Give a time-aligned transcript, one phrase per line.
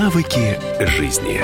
[0.00, 1.42] Навыки жизни.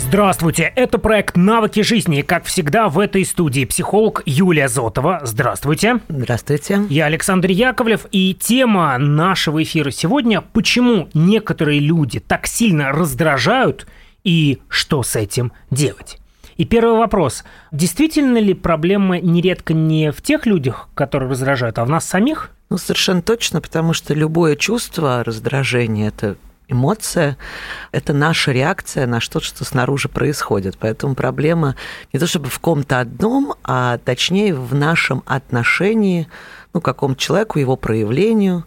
[0.00, 2.22] Здравствуйте, это проект «Навыки жизни».
[2.22, 5.20] Как всегда, в этой студии психолог Юлия Зотова.
[5.22, 6.00] Здравствуйте.
[6.08, 6.80] Здравствуйте.
[6.90, 13.86] Я Александр Яковлев, и тема нашего эфира сегодня– почему некоторые люди так сильно раздражают
[14.24, 16.18] и что с этим делать.
[16.56, 17.44] И первый вопрос.
[17.70, 22.50] Действительно ли проблема нередко не в тех людях, которые раздражают, а в нас самих?
[22.70, 26.36] Ну, совершенно точно, потому что любое чувство раздражения– это
[26.68, 27.36] эмоция–
[27.92, 30.78] это наша реакция на что-то, что снаружи происходит.
[30.78, 31.74] Поэтому проблема
[32.12, 36.28] не то чтобы в ком-то одном, а точнее в нашем отношении
[36.72, 38.64] ну, к какому-то человеку, его проявлению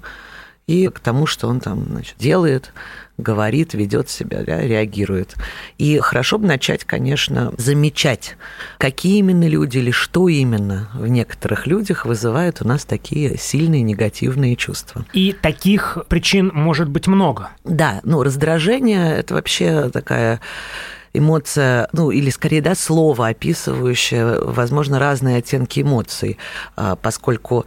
[0.68, 2.72] и к тому, что он там значит, делает,
[3.18, 5.36] говорит, ведет себя, да, реагирует.
[5.78, 8.38] И хорошо бы начать, конечно, замечать,
[8.78, 14.56] какие именно люди или что именно в некоторых людях вызывает у нас такие сильные негативные
[14.56, 15.06] чувства.
[15.14, 17.50] И таких причин может быть много.
[17.64, 20.40] Да, ну, раздражение– это вообще такая
[21.14, 26.38] эмоция, ну или скорее, да, слово, описывающее, возможно, разные оттенки эмоций,
[26.76, 27.66] а, поскольку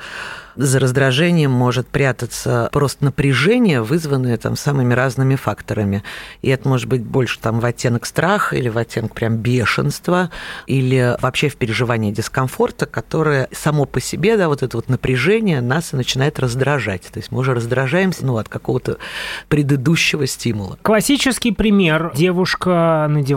[0.57, 6.03] за раздражением может прятаться просто напряжение, вызванное там самыми разными факторами.
[6.43, 10.31] И это может быть больше там в оттенок страха или в оттенок прям бешенства,
[10.67, 15.93] или вообще в переживании дискомфорта, которое само по себе, да, вот это вот напряжение нас
[15.93, 17.03] и начинает раздражать.
[17.03, 18.97] То есть мы уже раздражаемся ну, от какого-то
[19.49, 20.79] предыдущего стимула.
[20.83, 22.13] Классический пример.
[22.15, 23.36] Девушка надевает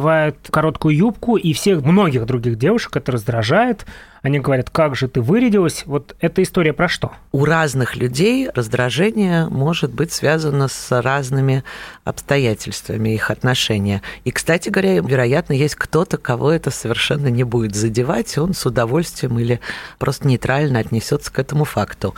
[0.49, 3.85] короткую юбку, и всех многих других девушек это раздражает.
[4.21, 5.83] Они говорят, как же ты вырядилась?
[5.85, 7.13] Вот эта история про что?
[7.31, 11.63] У разных людей раздражение может быть связано с разными
[12.03, 14.01] обстоятельствами их отношения.
[14.25, 19.39] И, кстати говоря, вероятно, есть кто-то, кого это совершенно не будет задевать, он с удовольствием
[19.39, 19.61] или
[19.97, 22.13] просто нейтрально отнесется к этому факту.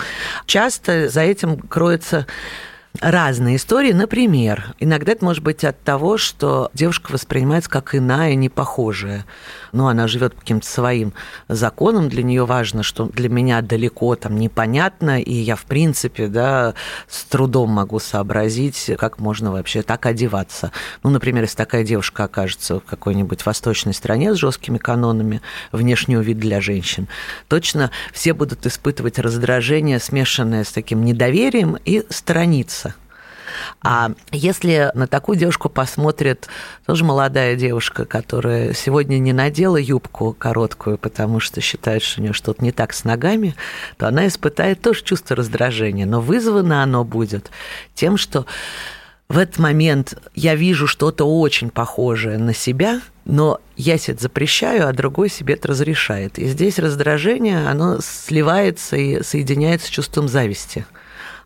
[0.48, 2.26] Часто за этим кроется
[3.00, 3.94] разные истории.
[3.94, 9.26] Например, иногда это может быть от того, что девушка воспринимается как иная, не похожая.
[9.72, 11.14] Ну, она живет по каким-то своим
[11.48, 12.10] законам.
[12.10, 16.74] Для нее важно, что для меня далеко там непонятно, и я, в принципе, да,
[17.08, 20.72] с трудом могу сообразить, как можно вообще так одеваться.
[21.04, 26.42] Ну, например, если такая девушка окажется в какой-нибудь восточной стране с жесткими канонами внешнего вида
[26.42, 27.08] для женщин,
[27.48, 32.81] точно все будут испытывать раздражение, смешанное с таким недоверием и сторониться.
[33.82, 36.48] А если на такую девушку посмотрит
[36.86, 42.34] тоже молодая девушка, которая сегодня не надела юбку короткую, потому что считает, что у нее
[42.34, 43.56] что-то не так с ногами,
[43.98, 46.06] то она испытает тоже чувство раздражения.
[46.06, 47.52] Но вызвано оно будет
[47.96, 48.46] тем, что
[49.30, 54.88] в этот момент я вижу что-то очень похожее на себя, но я себе это запрещаю,
[54.88, 56.38] а другой себе это разрешает.
[56.38, 60.86] И здесь раздражение, оно сливается и соединяется с чувством зависти–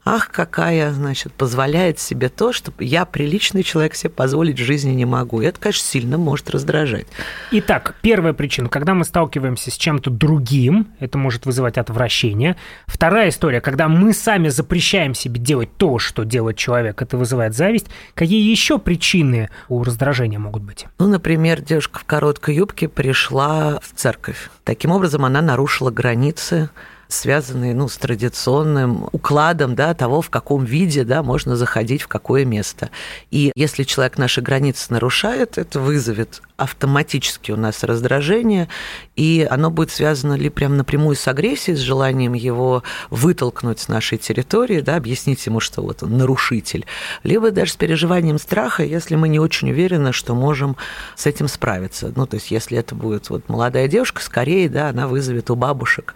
[0.05, 5.05] ах, какая, значит, позволяет себе то, что я, приличный человек, себе позволить в жизни не
[5.05, 5.41] могу.
[5.41, 7.07] И это, конечно, сильно может раздражать.
[7.51, 12.55] Итак, первая причина, когда мы сталкиваемся с чем-то другим, это может вызывать отвращение.
[12.85, 17.87] Вторая история, когда мы сами запрещаем себе делать то, что делает человек, это вызывает зависть.
[18.13, 20.85] Какие еще причины у раздражения могут быть?
[20.99, 24.51] Ну, например, девушка в короткой юбке пришла в церковь.
[24.63, 26.69] Таким образом, она нарушила границы
[27.07, 32.45] связанные ну, с традиционным укладом да, того, в каком виде да, можно заходить в какое
[32.45, 32.89] место.
[33.31, 38.69] И если человек наши границы нарушает, это вызовет автоматически у нас раздражение,
[39.15, 44.17] и оно будет связано ли прям напрямую с агрессией, с желанием его вытолкнуть с нашей
[44.17, 46.85] территории, да, объяснить ему, что вот он нарушитель,
[47.23, 50.77] либо даже с переживанием страха, если мы не очень уверены, что можем
[51.15, 52.13] с этим справиться.
[52.15, 56.13] Ну, то есть, если это будет вот молодая девушка, скорее, да, она вызовет у бабушек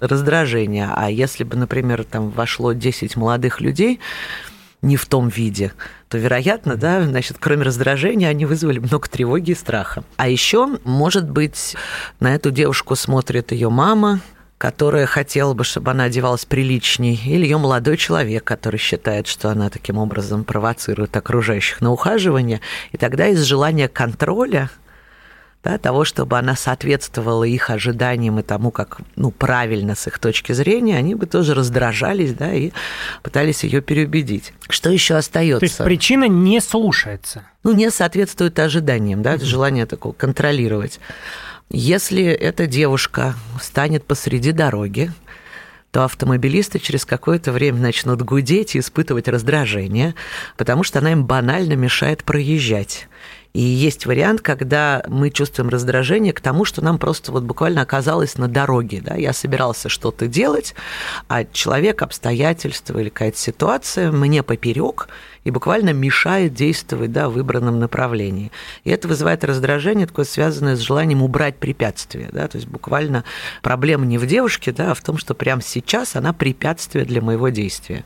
[0.00, 0.90] раздражение раздражение.
[0.92, 4.00] А если бы, например, там вошло 10 молодых людей,
[4.82, 5.72] не в том виде,
[6.08, 10.04] то, вероятно, да, значит, кроме раздражения, они вызвали много тревоги и страха.
[10.16, 11.76] А еще, может быть,
[12.20, 14.20] на эту девушку смотрит ее мама,
[14.58, 19.70] которая хотела бы, чтобы она одевалась приличней, или ее молодой человек, который считает, что она
[19.70, 22.60] таким образом провоцирует окружающих на ухаживание.
[22.92, 24.70] И тогда из желания контроля
[25.66, 30.52] да, того, чтобы она соответствовала их ожиданиям и тому, как ну, правильно с их точки
[30.52, 32.70] зрения, они бы тоже раздражались да, и
[33.24, 34.52] пытались ее переубедить.
[34.68, 35.58] Что еще остается?
[35.58, 37.42] То есть причина не слушается.
[37.64, 41.00] Ну, не соответствует ожиданиям, да, желание такого контролировать.
[41.68, 45.10] Если эта девушка станет посреди дороги,
[45.90, 50.14] то автомобилисты через какое-то время начнут гудеть и испытывать раздражение,
[50.56, 53.08] потому что она им банально мешает проезжать.
[53.56, 58.36] И есть вариант, когда мы чувствуем раздражение к тому, что нам просто вот буквально оказалось
[58.36, 59.00] на дороге.
[59.02, 59.14] Да?
[59.14, 60.74] Я собирался что-то делать,
[61.28, 65.08] а человек, обстоятельства или какая-то ситуация мне поперек,
[65.44, 68.52] и буквально мешает действовать да, в выбранном направлении.
[68.84, 72.28] И это вызывает раздражение, такое связанное с желанием убрать препятствие.
[72.32, 72.48] Да?
[72.48, 73.24] То есть буквально
[73.62, 77.48] проблема не в девушке, да, а в том, что прямо сейчас она препятствие для моего
[77.48, 78.04] действия.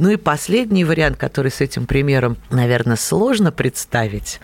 [0.00, 4.40] Ну и последний вариант, который с этим примером, наверное, сложно представить,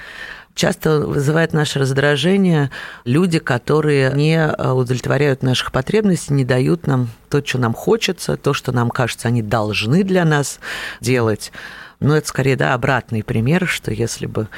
[0.55, 2.70] часто вызывает наше раздражение
[3.06, 8.70] люди, которые не удовлетворяют наших потребностей, не дают нам то, что нам хочется, то, что
[8.73, 10.61] нам кажется, они должны для нас
[11.00, 11.53] делать.
[12.00, 14.49] Но это скорее, да, обратный пример, что если бы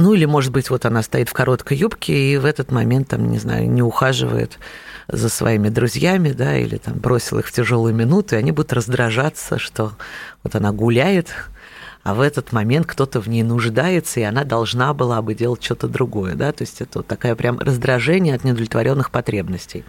[0.00, 3.30] ну или, может быть, вот она стоит в короткой юбке и в этот момент, там,
[3.30, 4.58] не знаю, не ухаживает
[5.08, 9.58] за своими друзьями, да, или там бросил их в тяжелую минуту, и они будут раздражаться,
[9.58, 9.92] что
[10.42, 11.28] вот она гуляет,
[12.02, 15.86] а в этот момент кто-то в ней нуждается, и она должна была бы делать что-то
[15.86, 19.84] другое, да, то есть это вот такая прям раздражение от неудовлетворенных потребностей.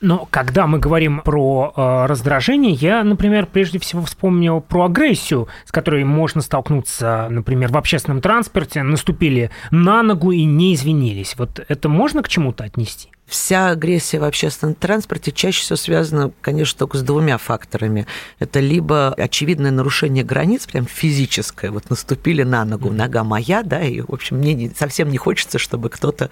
[0.00, 5.72] Но когда мы говорим про э, раздражение, я, например, прежде всего вспомнил про агрессию, с
[5.72, 11.36] которой можно столкнуться, например, в общественном транспорте, наступили на ногу и не извинились.
[11.38, 13.10] Вот это можно к чему-то отнести?
[13.26, 18.06] Вся агрессия в общественном транспорте чаще всего связана, конечно, только с двумя факторами.
[18.38, 24.02] Это либо очевидное нарушение границ, прям физическое, вот наступили на ногу, нога моя, да, и,
[24.02, 26.28] в общем, мне не, совсем не хочется, чтобы кто-то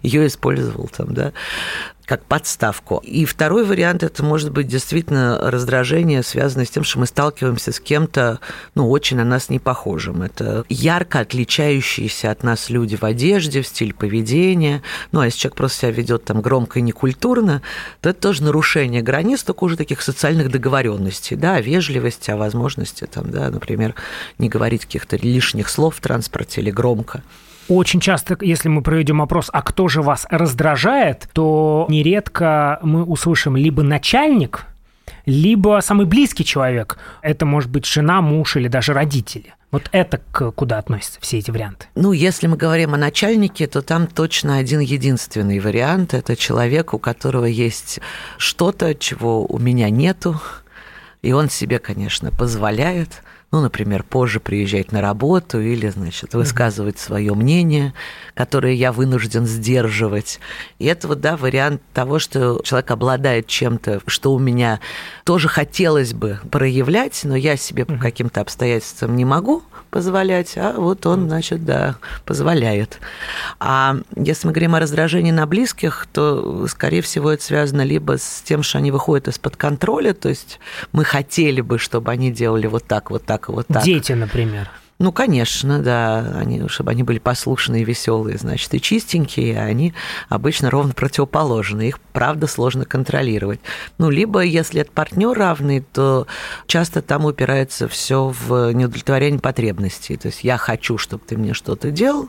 [0.00, 1.32] ее использовал там, да
[2.08, 3.02] как подставку.
[3.04, 7.78] И второй вариант это может быть действительно раздражение, связанное с тем, что мы сталкиваемся с
[7.80, 8.40] кем-то,
[8.74, 10.22] ну, очень на нас не похожим.
[10.22, 14.82] Это ярко отличающиеся от нас люди в одежде, в стиле поведения.
[15.12, 17.62] Ну, а если человек просто себя ведет там громко и некультурно,
[18.02, 23.06] то это тоже нарушение границ, только уже таких социальных договоренностей, да, о вежливости, о возможности,
[23.06, 23.94] там, да, например,
[24.38, 27.22] не говорить каких-то лишних слов в транспорте или громко.
[27.68, 33.56] Очень часто, если мы проведем опрос, а кто же вас раздражает, то нередко мы услышим
[33.56, 34.66] либо начальник,
[35.28, 36.96] либо самый близкий человек.
[37.20, 39.54] Это может быть жена, муж или даже родители.
[39.70, 41.86] Вот это к, куда относятся все эти варианты?
[41.94, 46.14] Ну, если мы говорим о начальнике, то там точно один единственный вариант.
[46.14, 48.00] Это человек, у которого есть
[48.38, 50.40] что-то, чего у меня нету.
[51.20, 57.34] И он себе, конечно, позволяет ну, например, позже приезжать на работу или, значит, высказывать свое
[57.34, 57.94] мнение,
[58.34, 60.38] которое я вынужден сдерживать.
[60.78, 64.80] И это вот, да, вариант того, что человек обладает чем-то, что у меня
[65.24, 71.06] тоже хотелось бы проявлять, но я себе по каким-то обстоятельствам не могу позволять, а вот
[71.06, 72.98] он, значит, да, позволяет.
[73.58, 78.42] А если мы говорим о раздражении на близких, то, скорее всего, это связано либо с
[78.44, 80.60] тем, что они выходят из-под контроля, то есть
[80.92, 83.82] мы хотели бы, чтобы они делали вот так, вот так и вот так.
[83.82, 84.70] Дети, например.
[84.98, 89.94] Ну, конечно, да, они, чтобы они были послушные веселые, значит, и чистенькие, а они
[90.28, 91.86] обычно ровно противоположны.
[91.86, 93.60] Их, правда, сложно контролировать.
[93.98, 96.26] Ну, либо, если это партнер равный, то
[96.66, 100.16] часто там упирается все в неудовлетворение потребностей.
[100.16, 102.28] То есть я хочу, чтобы ты мне что-то делал,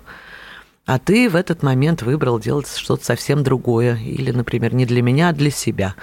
[0.86, 3.96] а ты в этот момент выбрал делать что-то совсем другое.
[3.96, 5.96] Или, например, не для меня, а для себя.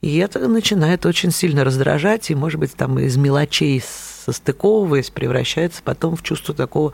[0.00, 3.82] И это начинает очень сильно раздражать, и, может быть, там из мелочей
[4.28, 6.92] состыковываясь, превращается потом в чувство такого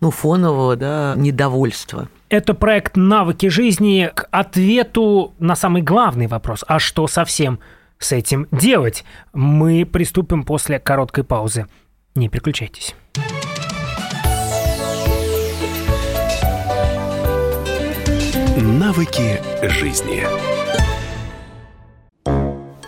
[0.00, 2.08] ну, фонового да, недовольства.
[2.28, 6.64] Это проект «Навыки жизни» к ответу на самый главный вопрос.
[6.68, 7.58] А что совсем
[7.98, 9.04] с этим делать?
[9.32, 11.66] Мы приступим после короткой паузы.
[12.14, 12.94] Не переключайтесь.
[18.56, 20.65] Навыки жизни.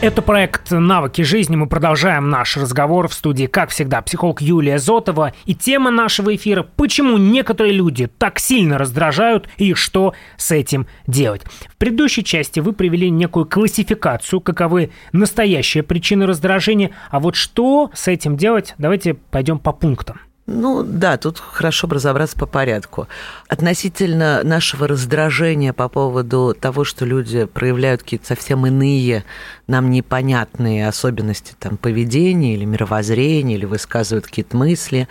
[0.00, 1.56] Это проект «Навыки жизни».
[1.56, 5.32] Мы продолжаем наш разговор в студии, как всегда, психолог Юлия Зотова.
[5.44, 11.42] И тема нашего эфира– почему некоторые люди так сильно раздражают и что с этим делать.
[11.68, 16.92] В предыдущей части вы привели некую классификацию, каковы настоящие причины раздражения.
[17.10, 20.20] А вот что с этим делать, давайте пойдем по пунктам.
[20.50, 23.06] Ну да, тут хорошо разобраться по порядку.
[23.48, 29.24] Относительно нашего раздражения по поводу того, что люди проявляют какие-то совсем иные,
[29.66, 35.06] нам непонятные особенности там, поведения или мировоззрения, или высказывают какие-то мысли.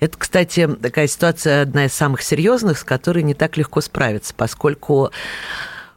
[0.00, 5.10] Это, кстати, такая ситуация одна из самых серьезных, с которой не так легко справиться, поскольку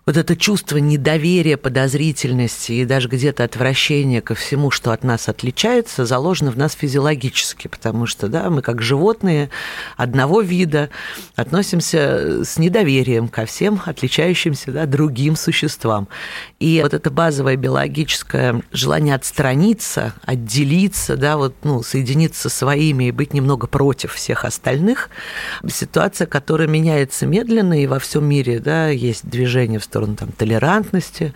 [0.06, 6.06] вот это чувство недоверия, подозрительности и даже где-то отвращения ко всему, что от нас отличается,
[6.06, 9.50] заложено в нас физиологически, потому что да, мы как животные
[9.98, 10.90] одного вида
[11.36, 16.08] относимся с недоверием ко всем отличающимся да, другим существам.
[16.60, 23.12] И вот это базовое биологическое желание отстраниться, отделиться, да, вот, ну, соединиться со своими и
[23.12, 25.10] быть немного против всех остальных,
[25.70, 31.34] ситуация, которая меняется медленно, и во всем мире да, есть движение в сторону там, толерантности,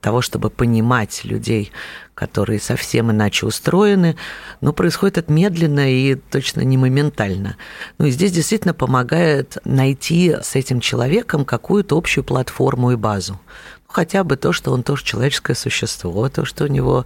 [0.00, 1.70] того, чтобы понимать людей,
[2.14, 4.16] которые совсем иначе устроены,
[4.60, 7.56] но происходит это медленно и точно не моментально.
[7.98, 13.40] Ну и здесь действительно помогает найти с этим человеком какую-то общую платформу и базу
[13.86, 17.04] хотя бы то, что он тоже человеческое существо, то, что у него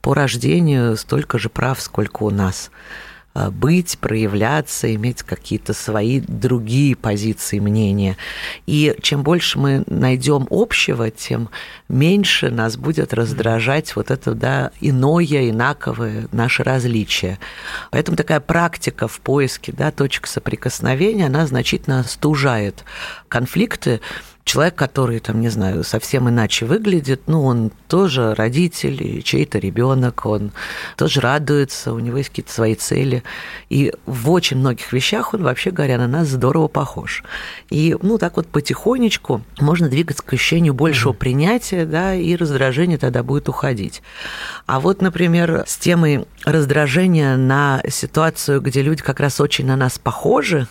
[0.00, 2.70] по рождению столько же прав, сколько у нас.
[3.34, 8.16] Э, быть, проявляться, иметь какие-то свои другие позиции, мнения.
[8.66, 11.50] И чем больше мы найдем общего, тем
[11.88, 17.38] меньше нас будет раздражать вот это да, иное, инаковое наше различие.
[17.90, 22.84] Поэтому такая практика в поиске да, точек соприкосновения, она значительно стужает
[23.28, 24.00] конфликты,
[24.48, 30.52] человек, который, там, не знаю, совсем иначе выглядит, ну, он тоже родитель, чей-то ребенок, он
[30.96, 33.22] тоже радуется, у него есть какие-то свои цели.
[33.68, 37.22] И в очень многих вещах он, вообще говоря, на нас здорово похож.
[37.68, 41.16] И, ну, так вот потихонечку можно двигаться к ощущению большего mm-hmm.
[41.16, 44.00] принятия, да, и раздражение тогда будет уходить.
[44.64, 49.98] А вот, например, с темой раздражения на ситуацию, где люди как раз очень на нас
[49.98, 50.66] похожи,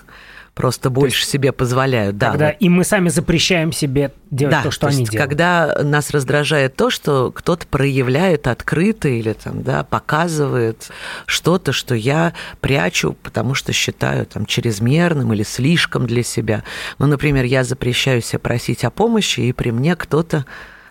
[0.57, 2.17] просто больше есть, себе позволяют.
[2.17, 2.55] Да, когда вот.
[2.59, 5.29] и мы сами запрещаем себе делать да, то, что то они есть, делают.
[5.29, 10.89] Когда нас раздражает то, что кто-то проявляет открыто или там, да, показывает
[11.27, 16.63] что-то, что я прячу, потому что считаю там чрезмерным или слишком для себя.
[16.97, 20.45] Ну, например, я запрещаю себе просить о помощи, и при мне кто-то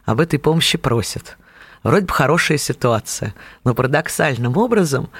[0.04, 1.36] об этой помощи просит.
[1.82, 5.10] Вроде бы хорошая ситуация, но парадоксальным образом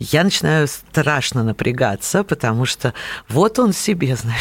[0.00, 2.94] я начинаю страшно напрягаться, потому что
[3.28, 4.40] вот он себе, знаешь,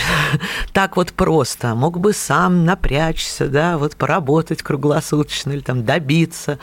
[0.72, 6.60] так вот просто, мог бы сам напрячься, да, вот поработать круглосуточно или там добиться,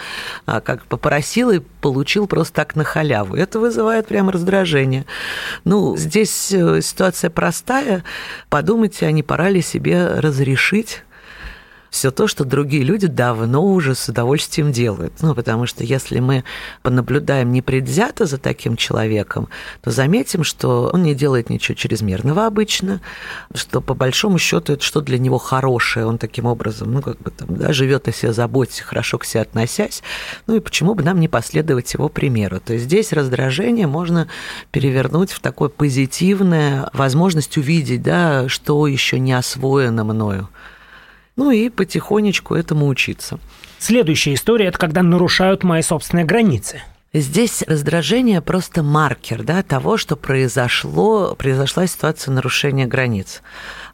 [0.46, 3.36] а как попросил и получил просто так на халяву.
[3.36, 5.04] Это вызывает прямо раздражение.
[5.64, 8.02] Ну, здесь э, ситуация простая.
[8.48, 11.02] Подумайте, а не пора ли себе разрешить
[11.96, 15.14] все то, что другие люди давно уже с удовольствием делают.
[15.22, 16.44] Ну, потому что если мы
[16.82, 19.48] понаблюдаем непредвзято за таким человеком,
[19.80, 23.00] то заметим, что он не делает ничего чрезмерного обычно,
[23.54, 27.30] что по большому счету это что для него хорошее, он таким образом, ну, как бы
[27.30, 30.02] там, да, живет о себе заботясь, хорошо к себе относясь,
[30.46, 32.60] ну и почему бы нам не последовать его примеру.
[32.60, 34.28] То есть здесь раздражение можно
[34.70, 40.50] перевернуть в такое позитивное возможность увидеть, да, что еще не освоено мною
[41.36, 43.38] ну и потихонечку этому учиться.
[43.78, 46.82] Следующая история– это когда нарушают мои собственные границы.
[47.12, 53.42] Здесь раздражение просто маркер да, того, что произошло, произошла ситуация нарушения границ.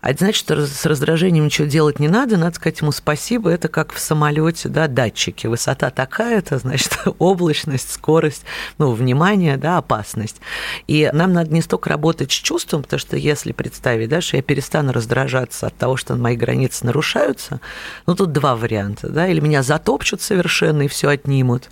[0.03, 3.51] А это значит, что с раздражением ничего делать не надо, надо сказать ему спасибо.
[3.51, 5.47] Это как в самолете, да, датчики.
[5.47, 8.43] Высота такая-то, значит, облачность, скорость,
[8.79, 10.41] ну, внимание, да, опасность.
[10.89, 14.43] И нам надо не столько работать с чувством, потому что если представить, да, что я
[14.43, 17.61] перестану раздражаться от того, что мои границы нарушаются,
[18.05, 21.69] ну, тут два варианта, да, или меня затопчут совершенно и все отнимут,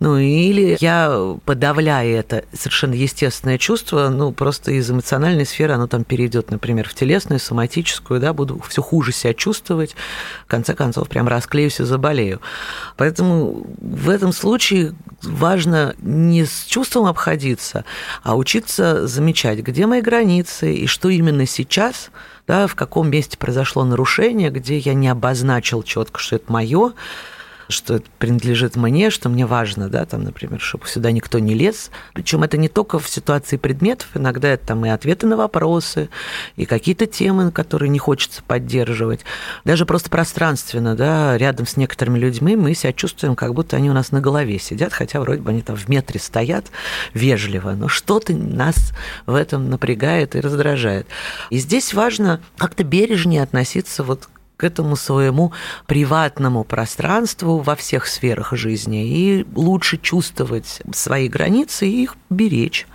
[0.00, 6.04] ну, или я подавляю это совершенно естественное чувство, ну, просто из эмоциональной сферы оно там
[6.04, 9.96] перейдет, например, в телесную, соматическую, соматическую, да, буду все хуже себя чувствовать,
[10.44, 12.40] в конце концов прям расклеюсь и заболею.
[12.96, 17.84] Поэтому в этом случае важно не с чувством обходиться,
[18.22, 22.10] а учиться замечать, где мои границы и что именно сейчас
[22.46, 26.92] да, в каком месте произошло нарушение, где я не обозначил четко, что это мое,
[27.68, 31.90] что это принадлежит мне, что мне важно, да, там, например, чтобы сюда никто не лез.
[32.14, 36.08] Причем это не только в ситуации предметов, иногда это там и ответы на вопросы,
[36.56, 39.20] и какие-то темы, которые не хочется поддерживать.
[39.64, 43.94] Даже просто пространственно, да, рядом с некоторыми людьми мы себя чувствуем, как будто они у
[43.94, 46.66] нас на голове сидят, хотя вроде бы они там в метре стоят
[47.14, 48.92] вежливо, но что-то нас
[49.26, 51.06] в этом напрягает и раздражает.
[51.50, 55.52] И здесь важно как-то бережнее относиться вот к этому своему
[55.86, 62.86] приватному пространству во всех сферах жизни и лучше чувствовать свои границы и их беречь.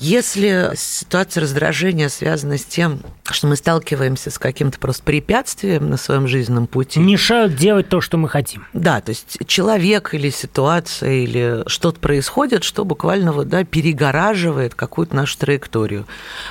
[0.00, 6.26] Если ситуация раздражения связана с тем, что мы сталкиваемся с каким-то просто препятствием на своем
[6.26, 6.98] жизненном пути.
[6.98, 8.66] Мешают делать то, что мы хотим.
[8.72, 15.14] Да, то есть человек или ситуация, или что-то происходит, что буквально вот, да, перегораживает какую-то
[15.14, 16.06] нашу траекторию.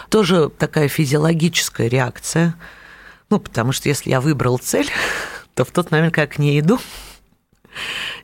[0.10, 2.53] Тоже такая физиологическая реакция–
[3.29, 4.89] Ну, потому что если я выбрал цель,
[5.53, 6.79] то в тот момент, как к ней иду,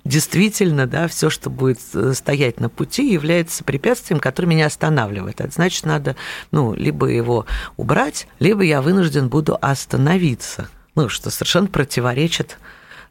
[0.03, 5.41] действительно, да, все, что будет э, стоять на пути, является препятствием, которое меня останавливает.
[5.41, 6.15] Это значит, надо,
[6.51, 7.45] ну, либо его
[7.77, 10.69] убрать, либо я вынужден буду остановиться.
[10.95, 12.57] Ну, что совершенно противоречит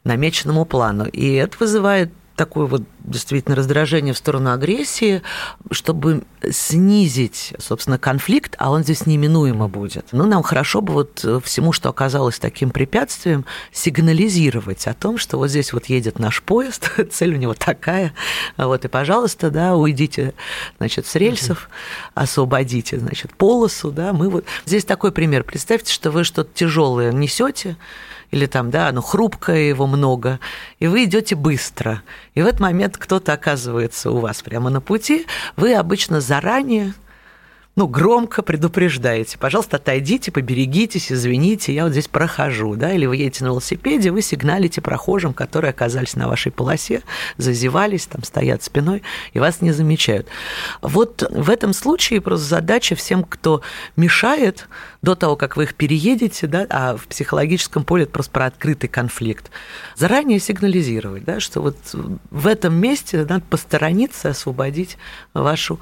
[0.04, 1.06] намеченному плану.
[1.06, 5.23] И это вызывает такое вот действительно раздражение в сторону агрессии,
[5.71, 10.07] чтобы снизить, собственно, конфликт, а он здесь неминуемо будет.
[10.12, 15.50] Ну, нам хорошо бы вот всему, что оказалось таким препятствием, сигнализировать о том, что вот
[15.50, 18.12] здесь вот едет наш поезд, цель у него такая,
[18.57, 20.35] вот, и, пожалуйста, да, уйдите,
[20.79, 21.69] значит, с рельсов,
[22.14, 24.45] освободите, значит, полосу, да, мы вот...
[24.67, 25.45] Здесь такой пример.
[25.45, 27.76] Представьте, что вы что-то тяжелое несете,
[28.35, 30.41] или там, да, оно хрупкое, его много,
[30.81, 32.03] и вы идете быстро.
[32.35, 35.25] И в этот момент кто-то оказывается у вас прямо на пути,
[35.57, 36.95] вы обычно заранее
[37.76, 43.43] ну, громко предупреждаете, пожалуйста, отойдите, поберегитесь, извините, я вот здесь прохожу, да, или вы едете
[43.43, 47.02] на велосипеде, вы сигналите прохожим, которые оказались на вашей полосе,
[47.37, 49.02] зазевались, там стоят спиной,
[49.33, 50.28] и вас не замечают.
[50.83, 53.61] Вот в этом случае просто задача всем, кто
[53.97, 54.69] мешает
[55.02, 58.88] до того, как вы их переедете, да, а в психологическом поле это просто про открытый
[58.88, 59.50] конфликт,
[59.97, 61.76] заранее сигнализировать, да, что вот
[62.31, 64.97] в этом месте надо посторониться, освободить
[65.33, 65.81] вашу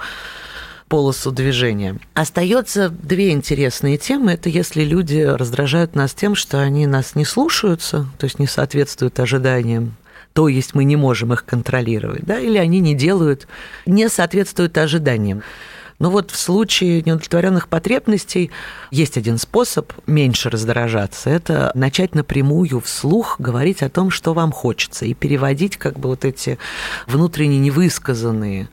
[0.92, 1.98] полосу движения.
[2.12, 4.32] Остается две интересные темы.
[4.32, 9.18] Это если люди раздражают нас тем, что они нас не слушаются, то есть не соответствуют
[9.18, 9.96] ожиданиям
[10.34, 13.46] то есть мы не можем их контролировать, да, или они не делают,
[13.84, 15.42] не соответствуют ожиданиям.
[15.98, 18.50] Но вот в случае неудовлетворенных потребностей
[18.90, 21.28] есть один способ меньше раздражаться.
[21.28, 26.24] Это начать напрямую вслух говорить о том, что вам хочется, и переводить как бы вот
[26.24, 26.58] эти
[27.06, 28.68] внутренне невысказанные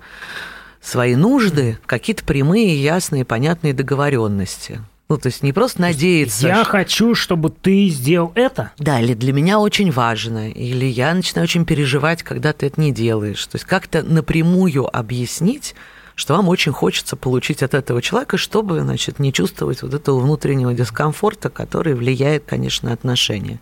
[0.81, 4.81] свои нужды в какие-то прямые, ясные, понятные договоренности.
[5.09, 6.47] Ну, то есть не просто надеяться.
[6.47, 6.65] Я что...
[6.65, 8.71] хочу, чтобы ты сделал это.
[8.77, 12.91] Да, или для меня очень важно, или я начинаю очень переживать, когда ты это не
[12.91, 13.43] делаешь.
[13.47, 15.73] То есть как-то напрямую объяснить,
[16.19, 20.73] что вам очень хочется получить от этого человека, чтобы, значит, не чувствовать вот этого внутреннего
[20.73, 23.61] дискомфорта, который влияет, конечно, на отношения.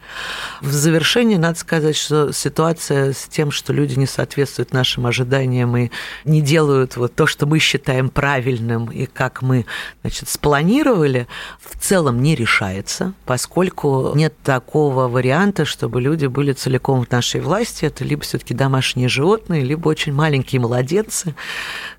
[0.62, 5.92] В завершение надо сказать, что ситуация с тем, что люди не соответствуют нашим ожиданиям и
[6.26, 9.68] не делают вот то, что мы считаем правильным и как мы,
[10.02, 11.28] значит, спланировали,
[11.60, 17.86] в целом не решается, поскольку нет такого варианта, чтобы люди были целиком в нашей власти.
[17.86, 21.36] Это либо все-таки домашние животные, либо очень маленькие младенцы,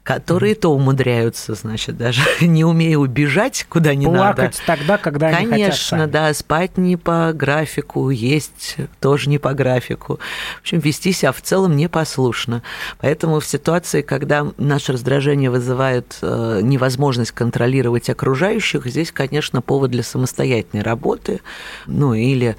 [0.03, 4.37] которые то умудряются, значит, даже не умея убежать куда не Плакать надо.
[4.37, 9.39] Плакать тогда, когда Конечно, они хотят Конечно, да, спать не по графику, есть тоже не
[9.39, 10.19] по графику.
[10.59, 12.63] В общем, вести себя в целом непослушно.
[12.99, 20.03] Поэтому в ситуации, когда наше раздражение вызывает э, невозможность контролировать окружающих, здесь, конечно, повод для
[20.03, 21.41] самостоятельной работы,
[21.87, 22.57] ну или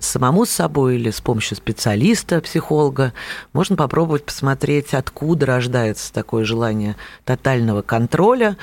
[0.00, 3.12] самому с собой, или с помощью специалиста, психолога.
[3.52, 6.96] Можно попробовать посмотреть, откуда рождается такое желание
[7.28, 8.56] тотального контроля.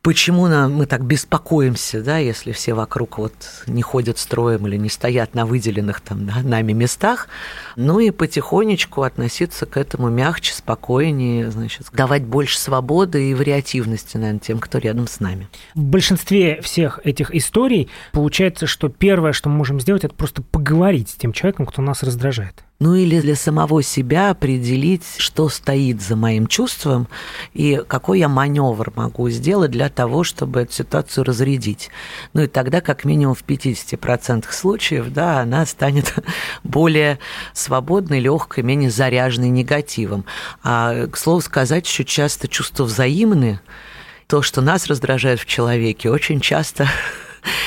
[0.00, 3.32] Почему мы так беспокоимся, да, если все вокруг вот
[3.66, 7.28] не ходят строем или не стоят на выделенных там да, нами местах,
[7.76, 14.40] ну и потихонечку относиться к этому мягче, спокойнее, значит, давать больше свободы и вариативности, наверное,
[14.40, 15.48] тем, кто рядом с нами.
[15.74, 21.10] В большинстве всех этих историй получается, что первое, что мы можем сделать, это просто поговорить
[21.10, 26.16] с тем человеком, кто нас раздражает ну или для самого себя определить, что стоит за
[26.16, 27.08] моим чувством
[27.54, 31.88] и какой я маневр могу сделать для того, чтобы эту ситуацию разрядить.
[32.34, 36.12] Ну и тогда, как минимум в 50% случаев, да, она станет
[36.62, 37.18] более
[37.54, 40.26] свободной, легкой, менее заряженной негативом.
[40.62, 43.60] А, к слову сказать, еще часто чувства взаимны.
[44.26, 46.86] То, что нас раздражает в человеке, очень часто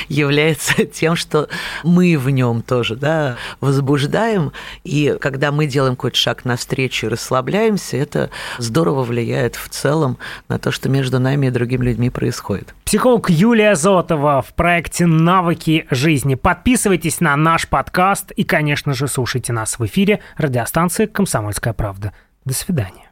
[0.08, 1.50] является тем, что
[1.84, 4.52] мы в нем тоже да, возбуждаем.
[4.84, 10.18] И когда мы делаем какой-то шаг навстречу и расслабляемся, это здорово влияет в целом
[10.50, 12.74] на то, что между нами и другими людьми происходит.
[12.86, 16.36] Психолог Юлия Зотова в проекте «Навыки жизни».
[16.36, 22.14] Подписывайтесь на наш подкаст и, конечно же, слушайте нас в эфире радиостанции «Комсомольская правда».
[22.46, 23.12] До свидания.